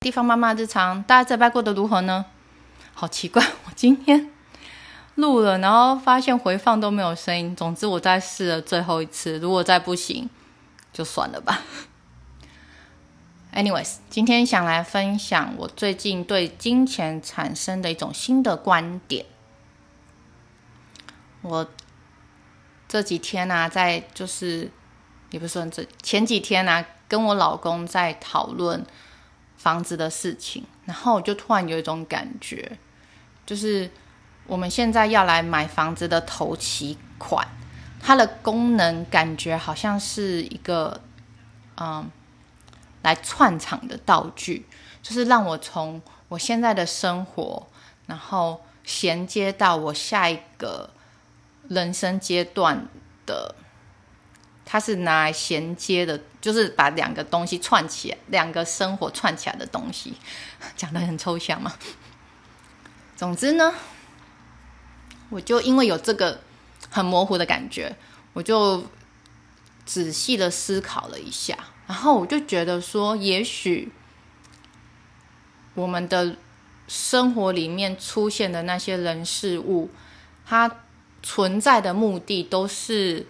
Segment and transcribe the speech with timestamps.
[0.00, 2.24] 地方妈妈日常，大家这拜过得如何呢？
[2.94, 4.30] 好奇怪， 我今天
[5.16, 7.54] 录了，然后发现回放都没有声音。
[7.54, 10.30] 总之，我再试了最后一次，如果再不行，
[10.90, 11.60] 就算了吧。
[13.52, 19.26] Anyways，今天想来分享我最近对金钱产生的一种新的观点。
[21.42, 21.68] 我
[22.88, 24.70] 这几天呢，在就是
[25.30, 28.86] 也不算这前几天呢，跟我老公在讨论。
[29.60, 32.78] 房子的事情，然后我就突然有一种感觉，
[33.44, 33.90] 就是
[34.46, 37.46] 我们现在要来买房子的头期款，
[38.00, 41.02] 它的功能感觉好像是一个，
[41.76, 42.10] 嗯，
[43.02, 44.64] 来串场的道具，
[45.02, 47.66] 就是让我从我现在的生活，
[48.06, 50.88] 然后衔接到我下一个
[51.68, 52.88] 人生阶段
[53.26, 53.54] 的。
[54.72, 60.14] 它是拿来衔接的，就是把两个东西串起来，两个生活串起来的东西，
[60.76, 61.74] 讲的很抽象嘛。
[63.18, 63.74] 总之呢，
[65.28, 66.40] 我就因为有这个
[66.88, 67.96] 很模糊的感觉，
[68.32, 68.84] 我就
[69.84, 73.90] 仔细的思考了一下，然后我就觉得说，也许
[75.74, 76.36] 我们的
[76.86, 79.90] 生活里面出现的那些人事物，
[80.46, 80.70] 它
[81.24, 83.26] 存在的目的都是。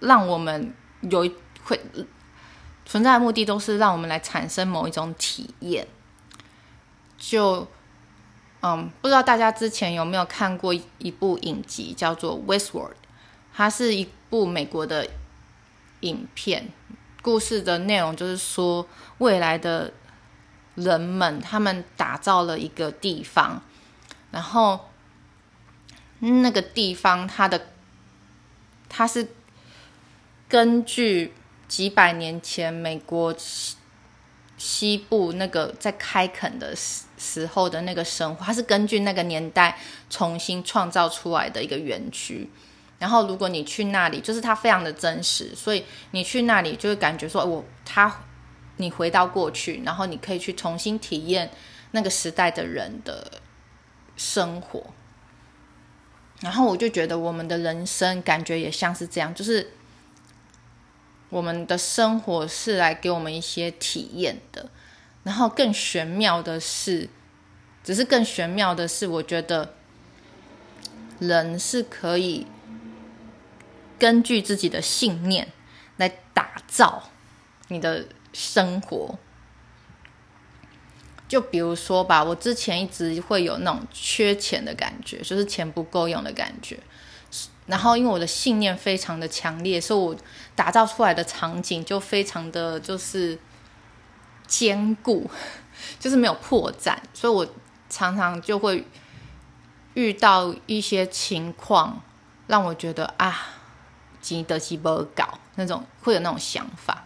[0.00, 1.28] 让我们有
[1.64, 1.80] 会
[2.84, 5.88] 存在的目的，都是让我们来产生某一种体验。
[7.18, 7.66] 就
[8.60, 12.90] 嗯，不知道大家之前有没有看过一部影集，叫做《Westworld》，
[13.54, 15.08] 它是一部美国的
[16.00, 16.70] 影片。
[17.22, 18.86] 故事的内容就是说，
[19.18, 19.92] 未来的
[20.74, 23.62] 人们他们打造了一个地方，
[24.30, 24.90] 然后
[26.20, 27.68] 那个地方它的
[28.88, 29.28] 它是。
[30.48, 31.34] 根据
[31.68, 33.76] 几百年前美国西
[34.56, 42.48] 西部那个在开垦的时时候的那个生活，它是根据那个年代重新创造出来的一个园区。
[42.98, 48.24] 然后，如果你去那里，就是它非常的真实，所以你去那里就会感觉说，我他
[48.76, 51.50] 你回到过去，然后你可以去重新体验
[51.90, 53.40] 那个时代的人的
[54.16, 54.82] 生活。
[56.40, 59.72] 然后我就觉得，我们的人生感觉也像是这样，就是。
[61.36, 64.70] 我们的生活是来给我们一些体验的，
[65.22, 67.10] 然后更玄妙的是，
[67.84, 69.74] 只是更玄妙的是，我觉得
[71.18, 72.46] 人是可以
[73.98, 75.48] 根据自己的信念
[75.98, 77.10] 来打造
[77.68, 79.18] 你的生活。
[81.28, 86.80] 就比如说吧，我之前一直会有那种缺钱的感觉，就是钱不够用的感觉。
[87.66, 90.16] 然后，因为我的信念非常的强烈，所以我
[90.54, 93.36] 打造出来的场景就非常的就是
[94.46, 95.28] 坚固，
[95.98, 96.96] 就是没有破绽。
[97.12, 97.44] 所以我
[97.90, 98.86] 常常就会
[99.94, 102.00] 遇到一些情况，
[102.46, 103.36] 让我觉得啊，
[104.20, 107.04] 急得急不搞那种，会有那种想法。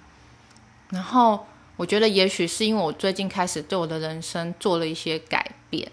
[0.90, 1.46] 然后
[1.76, 5.90] 我觉得，也许是因为我最近开始对我的人生做了一些改变，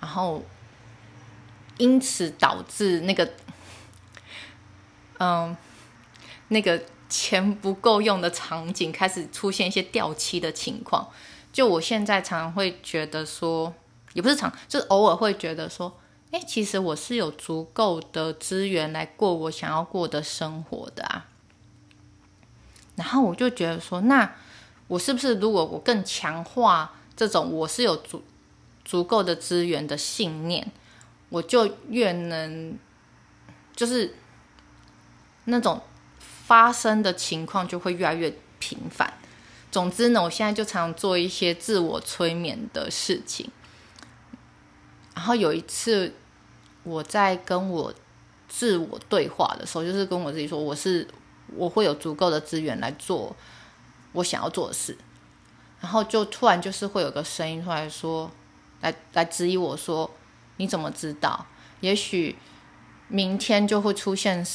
[0.00, 0.44] 然后
[1.78, 3.26] 因此导致那个。
[5.18, 5.56] 嗯，
[6.48, 11.08] 那个钱不够用的场景开始出现一些掉漆的情况。
[11.52, 13.72] 就我现在常会觉得说，
[14.12, 15.98] 也不是常，就是偶尔会觉得说，
[16.30, 21.26] 哎，其实我是有足够的资源来过我想要过的生活的啊。
[22.96, 24.34] 然后我就觉得说，那
[24.88, 28.22] 我是不是如果我更强化这种我是有足
[28.84, 30.70] 足够的资源的信念，
[31.30, 32.78] 我就越能
[33.74, 34.14] 就是。
[35.46, 35.82] 那种
[36.18, 39.12] 发生的情况就会越来越频繁。
[39.72, 43.50] 总之呢，我现在就常做一些自我催眠的事情。
[45.14, 46.14] 然后有一次，
[46.82, 47.92] 我在跟我
[48.48, 51.06] 自我对话的时候，就是跟我自己说，我是
[51.54, 53.34] 我会有足够的资源来做
[54.12, 54.96] 我想要做的事。
[55.80, 58.30] 然后就突然就是会有个声音出来说，
[58.80, 60.10] 来来质疑我说，
[60.56, 61.46] 你怎么知道？
[61.80, 62.36] 也许
[63.08, 64.46] 明天就会出现。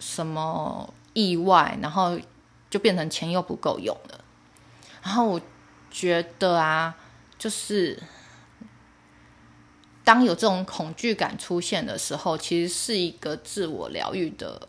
[0.00, 2.18] 什么意外，然后
[2.68, 4.24] 就变成钱又不够用了。
[5.02, 5.40] 然后我
[5.90, 6.96] 觉得啊，
[7.38, 8.02] 就是
[10.02, 14.68] 当有这种恐惧感出现的时候，其实是一个自我疗愈的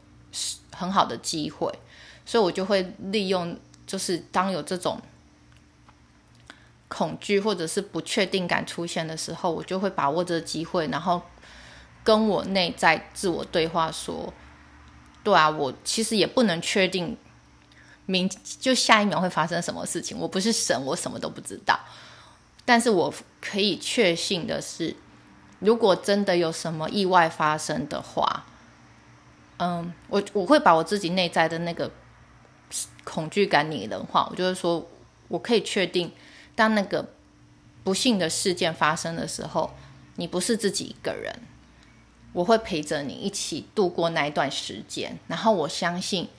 [0.76, 1.74] 很好的机会。
[2.26, 3.58] 所以我就会利用，
[3.88, 5.02] 就是当有这种
[6.88, 11.22] 恐惧或者是不确定感出现的时候，我就会把握这个机会，然后
[12.04, 14.34] 跟我内在自我对话说。
[15.24, 17.16] 对啊，我其实也不能确定
[18.06, 18.30] 明
[18.60, 20.18] 就下一秒会发生什么事情。
[20.18, 21.80] 我不是神，我什么都不知道。
[22.66, 24.96] 但是我可以确信的是，
[25.60, 28.46] 如果真的有什么意外发生的话，
[29.58, 31.92] 嗯，我我会把我自己内在的那个
[33.04, 34.28] 恐惧感拟人化。
[34.30, 34.90] 我就是说，
[35.28, 36.12] 我可以确定，
[36.56, 37.14] 当那个
[37.84, 39.72] 不幸的事件发生的时候，
[40.16, 41.40] 你不是自己一个人。
[42.34, 46.30] 我会陪着你一起度过那一段时间，然后我相信，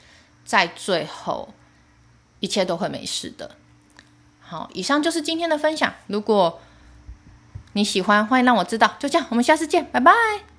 [0.44, 1.52] 在最后
[2.40, 3.56] 一切都会没事的。
[4.40, 5.94] 好，以上就是今天的分享。
[6.06, 6.60] 如果
[7.74, 8.94] 你喜欢，欢迎让我知道。
[8.98, 10.51] 就这样，我们下次见，拜拜。